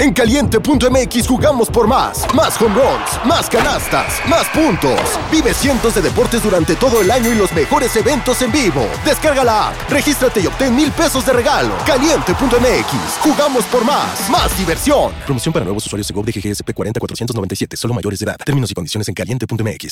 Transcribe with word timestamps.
En 0.00 0.14
caliente.mx 0.14 1.28
jugamos 1.28 1.68
por 1.68 1.86
más. 1.86 2.24
Más 2.34 2.58
home 2.58 2.74
runs, 2.74 3.26
más 3.26 3.50
canastas, 3.50 4.14
más 4.30 4.48
puntos. 4.48 4.98
Vive 5.30 5.52
cientos 5.52 5.94
de 5.94 6.00
deportes 6.00 6.42
durante 6.42 6.74
todo 6.74 7.02
el 7.02 7.10
año 7.10 7.30
y 7.30 7.34
los 7.34 7.52
mejores 7.52 7.94
eventos 7.96 8.40
en 8.40 8.50
vivo. 8.50 8.88
Descarga 9.04 9.44
la 9.44 9.68
app, 9.68 9.90
regístrate 9.90 10.40
y 10.40 10.46
obtén 10.46 10.74
mil 10.74 10.90
pesos 10.90 11.26
de 11.26 11.34
regalo. 11.34 11.74
Caliente.mx, 11.84 13.18
jugamos 13.20 13.64
por 13.66 13.84
más. 13.84 14.30
Más 14.30 14.56
diversión. 14.56 15.12
Promoción 15.26 15.52
para 15.52 15.66
nuevos 15.66 15.84
usuarios 15.84 16.08
de 16.08 16.14
GOV 16.14 16.24
de 16.24 16.32
GGSP 16.32 16.72
40497, 16.72 17.76
solo 17.76 17.92
mayores 17.92 18.20
de 18.20 18.24
edad. 18.24 18.38
Términos 18.42 18.70
y 18.70 18.74
condiciones 18.74 19.06
en 19.06 19.12
caliente.mx. 19.12 19.90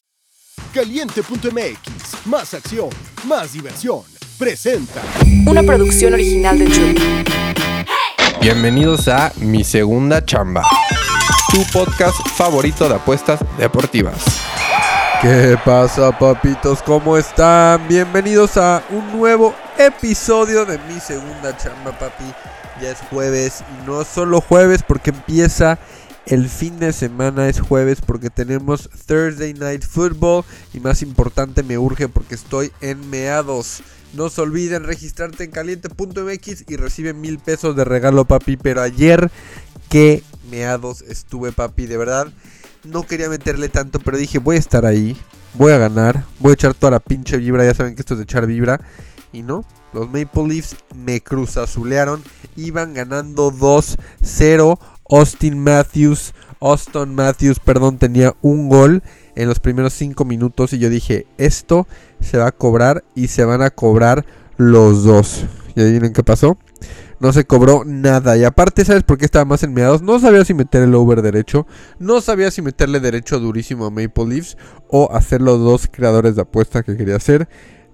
Caliente.mx, 0.73 2.27
más 2.27 2.55
acción, 2.55 2.89
más 3.25 3.53
diversión. 3.53 4.01
Presenta. 4.39 5.03
Una 5.47 5.63
producción 5.63 6.15
original 6.15 6.59
de 6.59 6.71
Chuck. 6.71 7.58
Bienvenidos 8.41 9.09
a 9.09 9.33
Mi 9.41 9.65
Segunda 9.65 10.25
Chamba, 10.25 10.63
tu 11.51 11.63
podcast 11.73 12.17
favorito 12.37 12.89
de 12.89 12.95
apuestas 12.95 13.41
deportivas. 13.59 14.25
¿Qué 15.21 15.59
pasa, 15.65 16.17
papitos? 16.17 16.81
¿Cómo 16.83 17.19
están? 17.19 17.87
Bienvenidos 17.89 18.57
a 18.57 18.83
un 18.91 19.19
nuevo 19.19 19.55
episodio 19.77 20.65
de 20.65 20.79
Mi 20.79 21.01
Segunda 21.01 21.57
Chamba, 21.57 21.99
papi. 21.99 22.25
Ya 22.81 22.91
es 22.93 22.99
jueves 23.11 23.65
y 23.83 23.87
no 23.87 24.05
solo 24.05 24.41
jueves 24.41 24.85
porque 24.87 25.11
empieza 25.11 25.79
el 26.27 26.49
fin 26.49 26.79
de 26.79 26.93
semana, 26.93 27.49
es 27.49 27.61
jueves 27.61 28.01
porque 28.05 28.31
tenemos 28.31 28.89
Thursday 29.07 29.55
Night 29.55 29.85
Football 29.85 30.45
y 30.73 30.81
más 30.81 31.03
importante 31.03 31.63
me 31.63 31.77
urge 31.77 32.09
porque 32.09 32.37
estoy 32.37 32.71
en 32.81 33.11
meados. 33.11 33.83
No 34.15 34.31
se 34.31 34.41
olviden 34.41 34.85
registrarte 34.85 35.45
en 35.45 35.51
caliente.mx 35.51 36.65
y 36.67 36.77
reciben 36.77 37.21
mil 37.21 37.39
pesos 37.39 37.77
de 37.77 37.85
regalo, 37.85 38.25
papi. 38.25 38.57
Pero 38.57 38.81
ayer, 38.81 39.31
qué 39.89 40.23
meados 40.51 41.03
estuve, 41.03 41.53
papi. 41.53 41.87
De 41.87 41.97
verdad, 41.97 42.29
no 42.85 43.03
quería 43.03 43.29
meterle 43.29 43.69
tanto, 43.69 44.01
pero 44.01 44.17
dije, 44.17 44.39
voy 44.39 44.57
a 44.57 44.61
estar 44.61 44.87
ahí. 44.87 45.17
Voy 45.55 45.73
a 45.73 45.79
ganar. 45.79 46.25
Voy 46.39 46.51
a 46.51 46.55
echar 46.55 46.75
toda 46.75 46.93
la 46.93 47.01
pinche 47.01 47.37
vibra. 47.37 47.65
Ya 47.65 47.75
saben 47.75 47.95
que 47.95 48.01
esto 48.01 48.15
es 48.15 48.19
de 48.19 48.25
echar 48.25 48.47
vibra. 48.47 48.81
Y 49.33 49.43
no, 49.43 49.65
los 49.93 50.07
Maple 50.07 50.49
Leafs 50.49 50.77
me 50.95 51.21
cruzazulearon. 51.21 52.23
Iban 52.57 52.95
ganando 52.95 53.53
2-0. 53.53 54.79
Austin 55.11 55.59
Matthews, 55.59 56.35
Austin 56.61 57.15
Matthews, 57.15 57.59
perdón, 57.61 57.99
tenía 57.99 58.35
un 58.43 58.69
gol 58.69 59.03
en 59.39 59.49
los 59.49 59.61
primeros 59.61 59.93
5 59.93 60.25
minutos 60.25 60.73
y 60.73 60.79
yo 60.79 60.91
dije, 60.91 61.27
esto 61.39 61.87
se 62.21 62.39
va 62.39 62.49
a 62.49 62.53
cobrar 62.53 63.05
y 63.15 63.29
se 63.29 63.45
van 63.45 63.63
a 63.63 63.71
cobrar 63.71 64.27
los 64.57 65.05
dos. 65.05 65.45
¿Y 65.77 65.81
adivinen 65.81 66.13
qué 66.13 66.25
pasó? 66.25 66.59
No 67.21 67.33
se 67.33 67.45
cobró 67.45 67.85
nada. 67.87 68.37
Y 68.37 68.43
aparte, 68.43 68.85
¿sabes 68.85 69.05
por 69.05 69.17
qué 69.17 69.25
estaba 69.25 69.45
más 69.45 69.63
enmeados? 69.63 70.03
No 70.03 70.19
sabía 70.19 70.45
si 70.45 70.55
meter 70.55 70.83
el 70.83 70.95
over 70.97 71.23
derecho. 71.23 71.69
No 72.01 72.21
sabía 72.21 72.51
si 72.51 72.63
meterle 72.63 72.99
derecho 72.99 73.39
durísimo 73.39 73.87
a 73.87 73.91
Maple 73.91 74.27
Leafs. 74.27 74.57
O 74.89 75.13
hacer 75.13 75.41
los 75.41 75.61
dos 75.61 75.89
creadores 75.89 76.35
de 76.35 76.43
apuesta 76.43 76.83
que 76.83 76.97
quería 76.97 77.17
hacer. 77.17 77.49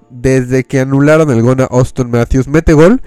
Desde 0.09 0.65
que 0.65 0.81
anularon 0.81 1.31
el 1.31 1.43
gol 1.43 1.61
a 1.61 1.65
Austin 1.65 2.11
Matthews. 2.11 2.49
Mete 2.49 2.73
gol. 2.73 3.03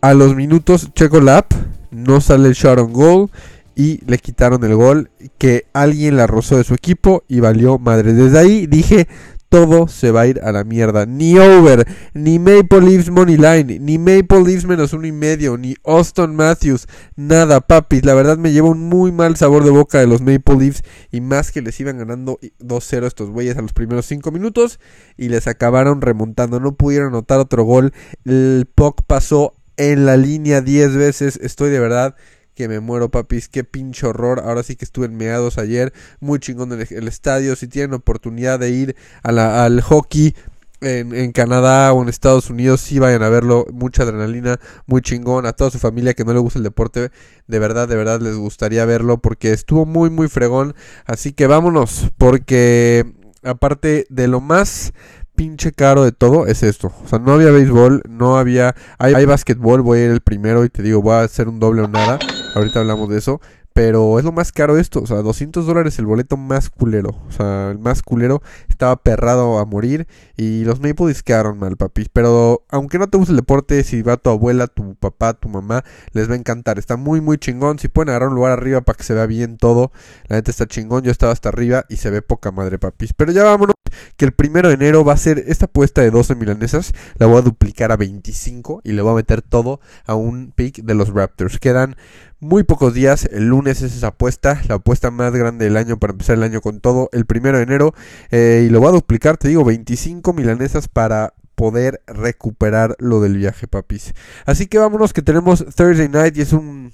A 0.00 0.12
los 0.14 0.34
minutos 0.34 0.92
checo 0.94 1.20
la 1.20 1.38
app. 1.38 1.52
No 1.92 2.20
sale 2.20 2.48
el 2.48 2.54
shot 2.54 2.78
on 2.80 2.92
goal 2.92 3.30
y 3.74 4.00
le 4.06 4.18
quitaron 4.18 4.64
el 4.64 4.74
gol 4.74 5.10
que 5.38 5.66
alguien 5.72 6.16
la 6.16 6.26
rozó 6.26 6.56
de 6.56 6.64
su 6.64 6.74
equipo 6.74 7.24
y 7.28 7.40
valió 7.40 7.78
madre. 7.78 8.12
Desde 8.12 8.38
ahí 8.38 8.66
dije, 8.66 9.08
todo 9.50 9.88
se 9.88 10.12
va 10.12 10.22
a 10.22 10.26
ir 10.28 10.40
a 10.42 10.52
la 10.52 10.64
mierda. 10.64 11.04
Ni 11.06 11.36
over, 11.36 11.86
ni 12.14 12.38
Maple 12.38 12.80
Leafs 12.82 13.10
Money 13.10 13.36
Line, 13.36 13.80
ni 13.80 13.98
Maple 13.98 14.44
Leafs 14.44 14.64
menos 14.64 14.92
uno 14.92 15.06
y 15.06 15.12
medio, 15.12 15.58
ni 15.58 15.74
Austin 15.84 16.36
Matthews, 16.36 16.86
nada, 17.16 17.60
papis. 17.60 18.04
La 18.04 18.14
verdad 18.14 18.38
me 18.38 18.52
lleva 18.52 18.68
un 18.68 18.88
muy 18.88 19.10
mal 19.12 19.36
sabor 19.36 19.64
de 19.64 19.70
boca 19.70 19.98
de 19.98 20.06
los 20.06 20.22
Maple 20.22 20.56
Leafs 20.56 20.82
y 21.10 21.20
más 21.20 21.50
que 21.50 21.62
les 21.62 21.78
iban 21.80 21.98
ganando 21.98 22.38
2-0 22.60 23.06
estos 23.06 23.30
güeyes 23.30 23.56
a 23.58 23.62
los 23.62 23.72
primeros 23.72 24.06
5 24.06 24.30
minutos 24.30 24.78
y 25.18 25.28
les 25.28 25.48
acabaron 25.48 26.00
remontando. 26.00 26.60
No 26.60 26.76
pudieron 26.76 27.08
anotar 27.08 27.40
otro 27.40 27.64
gol. 27.64 27.92
El 28.24 28.68
puck 28.72 29.02
pasó 29.06 29.54
en 29.76 30.06
la 30.06 30.16
línea 30.16 30.60
10 30.60 30.94
veces. 30.94 31.40
Estoy 31.42 31.70
de 31.70 31.80
verdad 31.80 32.14
que 32.54 32.68
me 32.68 32.80
muero, 32.80 33.10
papis. 33.10 33.48
Qué 33.48 33.64
pinche 33.64 34.06
horror. 34.06 34.40
Ahora 34.40 34.62
sí 34.62 34.76
que 34.76 34.84
estuve 34.84 35.06
en 35.06 35.16
meados 35.16 35.58
ayer. 35.58 35.92
Muy 36.20 36.38
chingón 36.38 36.72
el, 36.72 36.86
el 36.90 37.08
estadio. 37.08 37.56
Si 37.56 37.68
tienen 37.68 37.94
oportunidad 37.94 38.58
de 38.58 38.70
ir 38.70 38.96
al 39.22 39.80
hockey. 39.80 40.34
En, 40.82 41.14
en, 41.14 41.32
Canadá 41.32 41.92
o 41.92 42.02
en 42.02 42.08
Estados 42.08 42.48
Unidos, 42.48 42.80
sí 42.80 42.98
vayan 42.98 43.22
a 43.22 43.28
verlo, 43.28 43.66
mucha 43.70 44.02
adrenalina, 44.04 44.58
muy 44.86 45.02
chingón, 45.02 45.44
a 45.44 45.52
toda 45.52 45.70
su 45.70 45.78
familia 45.78 46.14
que 46.14 46.24
no 46.24 46.32
le 46.32 46.38
gusta 46.38 46.58
el 46.58 46.62
deporte, 46.62 47.10
de 47.46 47.58
verdad, 47.58 47.86
de 47.86 47.96
verdad 47.96 48.22
les 48.22 48.34
gustaría 48.34 48.86
verlo 48.86 49.18
porque 49.18 49.52
estuvo 49.52 49.84
muy, 49.84 50.08
muy 50.08 50.28
fregón, 50.28 50.74
así 51.04 51.34
que 51.34 51.46
vámonos, 51.46 52.08
porque 52.16 53.04
aparte 53.42 54.06
de 54.08 54.26
lo 54.26 54.40
más 54.40 54.94
pinche 55.40 55.72
caro 55.72 56.04
de 56.04 56.12
todo 56.12 56.46
es 56.46 56.62
esto. 56.62 56.92
O 57.02 57.08
sea, 57.08 57.18
no 57.18 57.32
había 57.32 57.50
béisbol, 57.50 58.02
no 58.10 58.36
había... 58.36 58.74
Hay, 58.98 59.14
hay 59.14 59.24
básquetbol, 59.24 59.80
voy 59.80 60.00
a 60.00 60.04
ir 60.04 60.10
el 60.10 60.20
primero 60.20 60.66
y 60.66 60.68
te 60.68 60.82
digo, 60.82 61.00
voy 61.00 61.14
a 61.14 61.22
hacer 61.22 61.48
un 61.48 61.58
doble 61.58 61.80
o 61.80 61.88
nada. 61.88 62.18
Ahorita 62.54 62.80
hablamos 62.80 63.08
de 63.08 63.18
eso. 63.18 63.40
Pero 63.72 64.18
es 64.18 64.24
lo 64.24 64.32
más 64.32 64.50
caro 64.50 64.78
esto, 64.78 65.00
o 65.00 65.06
sea, 65.06 65.18
200 65.18 65.64
dólares 65.64 65.98
el 66.00 66.06
boleto 66.06 66.36
más 66.36 66.70
culero. 66.70 67.10
O 67.28 67.30
sea, 67.30 67.70
el 67.70 67.78
más 67.78 68.02
culero 68.02 68.42
estaba 68.68 68.96
perrado 68.96 69.60
a 69.60 69.64
morir 69.64 70.08
y 70.36 70.64
los 70.64 70.80
Maple 70.80 71.14
quedaron 71.24 71.56
mal, 71.58 71.76
papi. 71.76 72.08
Pero 72.12 72.64
aunque 72.68 72.98
no 72.98 73.08
te 73.08 73.16
guste 73.16 73.30
el 73.30 73.36
deporte, 73.36 73.84
si 73.84 74.02
va 74.02 74.16
tu 74.16 74.30
abuela, 74.30 74.66
tu 74.66 74.96
papá, 74.96 75.34
tu 75.34 75.48
mamá, 75.48 75.84
les 76.12 76.28
va 76.28 76.34
a 76.34 76.36
encantar. 76.36 76.80
Está 76.80 76.96
muy, 76.96 77.20
muy 77.20 77.38
chingón. 77.38 77.78
Si 77.78 77.86
pueden 77.86 78.08
agarrar 78.08 78.30
un 78.30 78.34
lugar 78.34 78.52
arriba 78.52 78.80
para 78.80 78.96
que 78.96 79.04
se 79.04 79.14
vea 79.14 79.26
bien 79.26 79.56
todo, 79.56 79.92
la 80.26 80.36
neta 80.36 80.50
está 80.50 80.66
chingón. 80.66 81.04
Yo 81.04 81.12
estaba 81.12 81.32
hasta 81.32 81.48
arriba 81.48 81.84
y 81.88 81.96
se 81.96 82.10
ve 82.10 82.22
poca 82.22 82.50
madre, 82.50 82.78
papis. 82.78 83.12
Pero 83.12 83.30
ya 83.30 83.44
vámonos, 83.44 83.76
que 84.16 84.24
el 84.24 84.32
primero 84.32 84.68
de 84.68 84.74
enero 84.74 85.04
va 85.04 85.12
a 85.12 85.16
ser 85.16 85.44
esta 85.46 85.66
apuesta 85.66 86.02
de 86.02 86.10
12 86.10 86.34
milanesas. 86.34 86.92
La 87.18 87.26
voy 87.26 87.38
a 87.38 87.42
duplicar 87.42 87.92
a 87.92 87.96
25 87.96 88.80
y 88.84 88.92
le 88.92 89.02
voy 89.02 89.12
a 89.12 89.16
meter 89.16 89.42
todo 89.42 89.80
a 90.06 90.14
un 90.16 90.52
pick 90.54 90.82
de 90.82 90.94
los 90.94 91.10
Raptors. 91.10 91.58
Quedan 91.58 91.96
muy 92.40 92.64
pocos 92.64 92.94
días, 92.94 93.28
el 93.30 93.48
lunes 93.48 93.82
es 93.82 93.94
esa 93.94 94.08
apuesta, 94.08 94.60
la 94.68 94.76
apuesta 94.76 95.10
más 95.10 95.32
grande 95.32 95.66
del 95.66 95.76
año 95.76 95.98
para 95.98 96.12
empezar 96.12 96.36
el 96.36 96.42
año 96.42 96.60
con 96.60 96.80
todo, 96.80 97.10
el 97.12 97.26
primero 97.26 97.58
de 97.58 97.64
enero, 97.64 97.94
eh, 98.30 98.64
y 98.66 98.70
lo 98.70 98.80
voy 98.80 98.88
a 98.88 98.92
duplicar, 98.92 99.36
te 99.36 99.48
digo, 99.48 99.64
25 99.64 100.32
milanesas 100.32 100.88
para 100.88 101.34
poder 101.54 102.00
recuperar 102.06 102.96
lo 102.98 103.20
del 103.20 103.36
viaje, 103.36 103.68
papis. 103.68 104.14
Así 104.46 104.66
que 104.66 104.78
vámonos 104.78 105.12
que 105.12 105.20
tenemos 105.20 105.64
Thursday 105.76 106.08
Night 106.08 106.36
y 106.38 106.40
es 106.40 106.54
un 106.54 106.92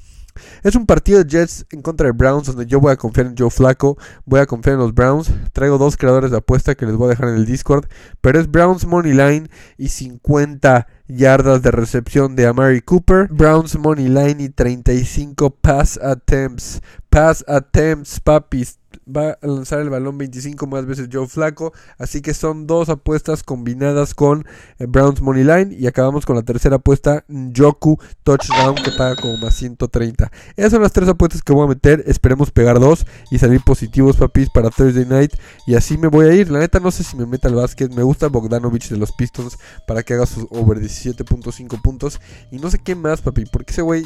es 0.63 0.75
un 0.75 0.87
partido 0.87 1.23
de 1.23 1.31
Jets 1.31 1.67
en 1.71 1.83
contra 1.83 2.07
de 2.07 2.13
Browns 2.13 2.47
donde 2.47 2.67
yo 2.67 2.81
voy 2.81 2.93
a 2.93 2.97
confiar 2.97 3.27
en 3.27 3.37
Joe 3.37 3.51
Flaco, 3.51 3.99
voy 4.25 4.41
a 4.41 4.47
confiar 4.47 4.75
en 4.75 4.81
los 4.81 4.95
Browns. 4.95 5.31
Traigo 5.53 5.79
dos 5.79 5.97
creadores 5.97 6.31
de 6.31 6.39
apuesta 6.39 6.75
que 6.75 6.87
les 6.87 6.97
voy 6.97 7.07
a 7.07 7.11
dejar 7.11 7.29
en 7.29 7.37
el 7.37 7.47
Discord, 7.47 7.87
pero 8.21 8.41
es 8.41 8.51
Browns 8.51 8.87
Money 8.87 9.13
Line 9.13 9.49
y 9.77 9.89
50 9.89 10.87
yardas 11.09 11.63
de 11.63 11.71
recepción 11.71 12.37
de 12.37 12.47
Amari 12.47 12.81
Cooper, 12.81 13.29
Browns 13.29 13.79
Money 13.79 14.09
Line 14.09 14.43
y 14.43 14.49
35 14.49 15.51
pass 15.51 15.99
attempts. 16.03 16.81
Pass 17.11 17.45
attempts, 17.49 18.21
papis 18.21 18.79
va 19.07 19.39
a 19.41 19.47
lanzar 19.47 19.81
el 19.81 19.91
balón 19.91 20.19
25 20.19 20.67
más 20.67 20.87
veces 20.87 21.09
Joe 21.13 21.27
Flaco. 21.27 21.73
Así 21.99 22.21
que 22.21 22.35
son 22.35 22.67
dos 22.67 22.89
apuestas 22.89 23.43
combinadas 23.43 24.15
con 24.15 24.45
eh, 24.79 24.87
Browns 24.87 25.21
Money 25.21 25.45
Line. 25.45 25.77
Y 25.79 25.87
acabamos 25.87 26.27
con 26.27 26.37
la 26.37 26.43
tercera 26.43 26.77
apuesta, 26.77 27.25
Joku 27.55 27.99
Touchdown, 28.25 28.75
que 28.77 28.91
paga 28.93 29.17
como 29.17 29.37
más 29.39 29.55
130. 29.55 30.31
Esas 30.57 30.73
son 30.73 30.83
las 30.83 30.93
tres 30.93 31.09
apuestas 31.09 31.43
que 31.43 31.53
voy 31.53 31.65
a 31.65 31.69
meter. 31.69 32.03
Esperemos 32.07 32.51
pegar 32.51 32.81
dos 32.81 33.07
y 33.31 33.39
salir 33.39 33.61
positivos, 33.63 34.17
papis, 34.17 34.51
para 34.51 34.71
Thursday 34.71 35.07
night. 35.07 35.33
Y 35.67 35.75
así 35.75 35.99
me 35.99 36.09
voy 36.09 36.27
a 36.27 36.35
ir. 36.35 36.51
La 36.51 36.59
neta, 36.59 36.81
no 36.81 36.91
sé 36.91 37.05
si 37.05 37.17
me 37.17 37.27
meta 37.27 37.49
al 37.49 37.55
básquet. 37.55 37.93
Me 37.93 38.03
gusta 38.03 38.29
Bogdanovich 38.29 38.89
de 38.89 38.97
los 38.97 39.13
Pistons 39.13 39.59
para 39.87 40.03
que 40.03 40.15
haga 40.15 40.27
sus 40.27 40.47
over 40.51 40.79
17.5 40.79 41.81
puntos. 41.81 42.21
Y 42.51 42.59
no 42.59 42.71
sé 42.71 42.79
qué 42.79 42.95
más, 42.95 43.23
papi, 43.23 43.45
porque 43.47 43.73
ese 43.73 43.83
güey 43.83 44.05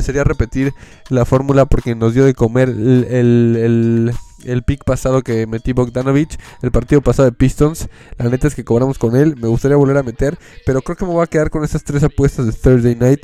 sería 0.00 0.24
repetir 0.24 0.72
la 1.10 1.24
fórmula 1.24 1.66
porque 1.66 1.94
nos 1.94 2.14
dio 2.14 2.24
de 2.24 2.34
comer 2.34 2.68
el 2.68 4.12
el 4.44 4.62
pick 4.62 4.84
pasado 4.84 5.22
que 5.22 5.46
metí 5.46 5.72
Bogdanovich, 5.72 6.38
el 6.62 6.70
partido 6.70 7.00
pasado 7.00 7.30
de 7.30 7.36
Pistons. 7.36 7.88
La 8.16 8.28
neta 8.28 8.48
es 8.48 8.54
que 8.54 8.64
cobramos 8.64 8.98
con 8.98 9.16
él. 9.16 9.36
Me 9.36 9.48
gustaría 9.48 9.76
volver 9.76 9.96
a 9.96 10.02
meter, 10.02 10.38
pero 10.66 10.82
creo 10.82 10.96
que 10.96 11.04
me 11.04 11.12
voy 11.12 11.22
a 11.22 11.26
quedar 11.26 11.50
con 11.50 11.64
esas 11.64 11.84
tres 11.84 12.02
apuestas 12.02 12.46
de 12.46 12.52
Thursday 12.52 12.94
night: 12.94 13.20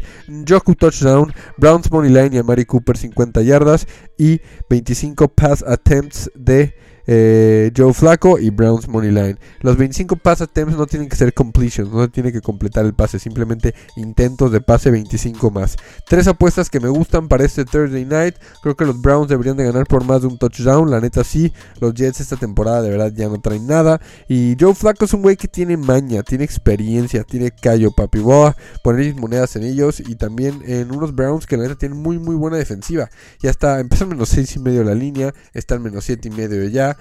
Joku 0.49 0.75
touchdown, 0.75 1.33
Browns 1.57 1.91
money 1.91 2.11
line 2.11 2.31
y 2.33 2.39
a 2.39 2.43
Mari 2.43 2.65
Cooper 2.65 2.97
50 2.97 3.43
yardas 3.43 3.87
y 4.19 4.41
25 4.69 5.29
pass 5.29 5.65
attempts 5.67 6.31
de 6.35 6.75
eh, 7.07 7.71
Joe 7.77 7.93
Flacco 7.93 8.39
y 8.39 8.51
Browns 8.51 8.89
Money 8.89 9.11
Line. 9.11 9.37
Los 9.61 9.77
25 9.77 10.17
pass 10.17 10.41
attempts 10.41 10.77
no 10.77 10.87
tienen 10.87 11.09
que 11.09 11.17
ser 11.17 11.33
completions, 11.35 11.91
no 11.91 12.09
tiene 12.09 12.33
que 12.33 12.41
completar 12.41 12.85
el 12.85 12.95
pase, 12.95 13.19
simplemente 13.19 13.75
intentos 13.97 14.53
de 14.53 14.61
pase 14.61 14.91
25 14.91 15.51
más. 15.51 15.77
Tres 16.07 16.27
apuestas 16.27 16.71
que 16.71 16.81
me 16.81 16.89
gustan 16.89 17.29
para 17.29 17.45
este 17.45 17.65
Thursday 17.65 18.05
night. 18.05 18.37
Creo 18.63 18.77
que 18.77 18.85
los 18.85 19.01
Browns 19.01 19.29
deberían 19.29 19.57
de 19.57 19.65
ganar 19.65 19.87
por 19.87 20.05
más 20.05 20.23
de 20.23 20.29
un 20.29 20.39
touchdown, 20.39 20.91
la 20.91 21.01
neta 21.01 21.25
sí. 21.25 21.53
Los 21.81 21.95
Jets 21.95 22.21
esta 22.21 22.37
temporada 22.37 22.83
de 22.83 22.91
verdad 22.91 23.13
ya 23.15 23.29
no 23.29 23.41
traen 23.41 23.67
nada. 23.67 24.01
Y 24.29 24.57
Joe 24.59 24.75
Flacco 24.75 25.05
es 25.05 25.15
un 25.15 25.23
güey 25.23 25.37
que 25.37 25.49
tiene 25.49 25.77
maña, 25.77 26.23
tiene 26.23 26.45
experiencia, 26.45 27.25
tiene 27.25 27.51
callo, 27.51 27.91
papi. 27.91 28.21
Voy 28.21 28.49
a 28.49 28.57
poner 28.83 29.07
mis 29.07 29.17
monedas 29.17 29.57
en 29.57 29.65
ellos 29.65 30.01
y 30.01 30.15
también 30.17 30.63
en 30.67 30.91
unos 30.93 31.15
Browns 31.15 31.47
que 31.47 31.57
la 31.57 31.65
neta 31.65 31.77
tienen 31.77 32.01
muy 32.01 32.19
muy 32.19 32.35
buena 32.35 32.57
defensiva. 32.57 33.11
Ya 33.41 33.51
está, 33.51 33.81
empezó 33.81 34.07
menos 34.07 34.29
6 34.31 34.57
y 34.57 34.59
medio 34.61 34.85
la 34.85 34.95
línea, 34.95 35.35
está 35.53 35.77
en 35.77 35.83
menos 35.83 36.05
7 36.05 36.29
y 36.29 36.31
medio 36.31 36.65
ya. 36.69 36.94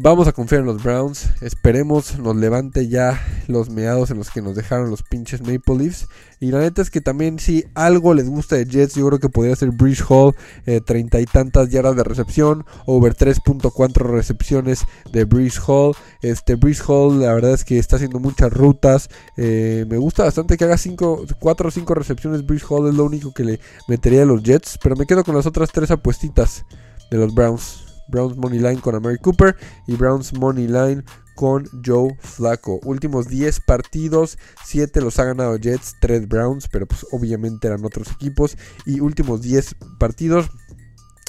Vamos 0.00 0.28
a 0.28 0.32
confiar 0.32 0.60
en 0.60 0.66
los 0.66 0.80
Browns. 0.80 1.28
Esperemos 1.40 2.20
nos 2.20 2.36
levante 2.36 2.86
ya 2.86 3.20
los 3.48 3.68
meados 3.68 4.12
en 4.12 4.18
los 4.18 4.30
que 4.30 4.40
nos 4.40 4.54
dejaron 4.54 4.90
los 4.90 5.02
pinches 5.02 5.40
Maple 5.40 5.74
Leafs. 5.76 6.06
Y 6.38 6.52
la 6.52 6.60
neta 6.60 6.82
es 6.82 6.90
que 6.90 7.00
también 7.00 7.40
si 7.40 7.64
algo 7.74 8.14
les 8.14 8.30
gusta 8.30 8.54
de 8.54 8.64
Jets, 8.64 8.94
yo 8.94 9.08
creo 9.08 9.18
que 9.18 9.28
podría 9.28 9.56
ser 9.56 9.72
Bridge 9.72 10.04
Hall, 10.08 10.36
eh, 10.66 10.80
treinta 10.80 11.20
y 11.20 11.26
tantas 11.26 11.70
yardas 11.70 11.96
de 11.96 12.04
recepción, 12.04 12.64
over 12.86 13.16
3.4 13.16 13.92
recepciones 14.04 14.84
de 15.10 15.24
Bridge 15.24 15.58
Hall. 15.66 15.96
Este 16.22 16.54
Bridge 16.54 16.84
Hall 16.86 17.18
la 17.18 17.34
verdad 17.34 17.54
es 17.54 17.64
que 17.64 17.80
está 17.80 17.96
haciendo 17.96 18.20
muchas 18.20 18.52
rutas. 18.52 19.10
Eh, 19.36 19.84
me 19.88 19.96
gusta 19.96 20.22
bastante 20.22 20.56
que 20.56 20.62
haga 20.62 20.76
4 21.40 21.68
o 21.68 21.70
5 21.72 21.94
recepciones. 21.96 22.46
Bridge 22.46 22.66
Hall 22.68 22.88
es 22.88 22.94
lo 22.94 23.02
único 23.02 23.34
que 23.34 23.42
le 23.42 23.60
metería 23.88 24.22
a 24.22 24.26
los 24.26 24.44
Jets. 24.44 24.78
Pero 24.80 24.94
me 24.94 25.06
quedo 25.06 25.24
con 25.24 25.34
las 25.34 25.46
otras 25.46 25.72
tres 25.72 25.90
apuestitas 25.90 26.64
de 27.10 27.18
los 27.18 27.34
Browns. 27.34 27.87
Browns 28.08 28.36
Money 28.36 28.58
Line 28.58 28.80
con 28.80 28.94
Amari 28.94 29.18
Cooper 29.18 29.56
y 29.86 29.96
Browns 29.96 30.32
Money 30.32 30.66
Line 30.66 31.04
con 31.38 31.68
Joe 31.86 32.16
Flacco. 32.18 32.80
Últimos 32.82 33.28
10 33.28 33.60
partidos, 33.60 34.38
7 34.64 35.00
los 35.00 35.20
ha 35.20 35.24
ganado 35.24 35.56
Jets, 35.56 35.94
3 36.00 36.26
Browns, 36.26 36.66
pero 36.68 36.84
pues 36.84 37.06
obviamente 37.12 37.68
eran 37.68 37.84
otros 37.84 38.10
equipos. 38.10 38.58
Y 38.84 38.98
últimos 38.98 39.40
10 39.42 39.76
partidos, 40.00 40.50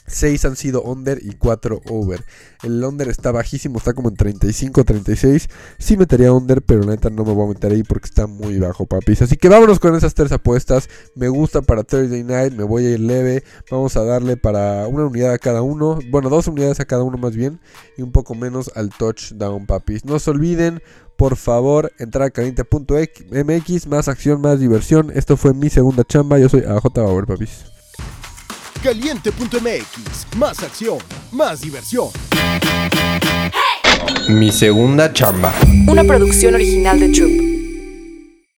6 0.09 0.45
han 0.45 0.55
sido 0.55 0.81
under 0.81 1.19
y 1.23 1.33
4 1.33 1.81
over. 1.89 2.25
El 2.63 2.83
under 2.83 3.07
está 3.07 3.31
bajísimo, 3.31 3.77
está 3.77 3.93
como 3.93 4.09
en 4.09 4.15
35, 4.15 4.83
36. 4.83 5.47
Sí 5.77 5.97
metería 5.97 6.33
under, 6.33 6.61
pero 6.61 6.81
la 6.81 6.91
neta 6.91 7.09
no 7.09 7.23
me 7.23 7.33
voy 7.33 7.45
a 7.45 7.49
meter 7.49 7.71
ahí 7.71 7.83
porque 7.83 8.07
está 8.07 8.27
muy 8.27 8.59
bajo, 8.59 8.85
papis. 8.85 9.21
Así 9.21 9.37
que 9.37 9.49
vámonos 9.49 9.79
con 9.79 9.95
esas 9.95 10.13
tres 10.13 10.31
apuestas. 10.31 10.89
Me 11.15 11.29
gusta 11.29 11.61
para 11.61 11.83
Thursday 11.83 12.23
night, 12.23 12.53
me 12.53 12.63
voy 12.63 12.85
a 12.85 12.91
ir 12.91 12.99
leve. 12.99 13.43
Vamos 13.71 13.95
a 13.95 14.03
darle 14.03 14.35
para 14.35 14.87
una 14.87 15.05
unidad 15.05 15.33
a 15.33 15.37
cada 15.37 15.61
uno. 15.61 15.99
Bueno, 16.09 16.29
dos 16.29 16.47
unidades 16.47 16.79
a 16.79 16.85
cada 16.85 17.03
uno 17.03 17.17
más 17.17 17.35
bien. 17.35 17.59
Y 17.97 18.01
un 18.01 18.11
poco 18.11 18.35
menos 18.35 18.71
al 18.75 18.89
touchdown, 18.89 19.65
papis. 19.65 20.05
No 20.05 20.19
se 20.19 20.31
olviden, 20.31 20.81
por 21.17 21.35
favor, 21.35 21.91
entrar 21.99 22.27
a 22.27 22.31
caliente.mx. 22.31 23.87
Más 23.87 24.07
acción, 24.07 24.41
más 24.41 24.59
diversión. 24.59 25.11
Esto 25.13 25.37
fue 25.37 25.53
mi 25.53 25.69
segunda 25.69 26.03
chamba. 26.03 26.39
Yo 26.39 26.49
soy 26.49 26.61
AJ 26.61 26.93
Bauer, 26.95 27.25
papis. 27.25 27.78
Caliente.mx, 28.83 30.37
más 30.37 30.63
acción, 30.63 30.99
más 31.33 31.59
diversión. 31.59 32.07
Mi 34.29 34.53
segunda 34.53 35.11
chamba. 35.11 35.53
Una 35.85 36.03
producción 36.05 36.55
original 36.55 36.97
de 36.99 37.09
Troop. 37.09 37.48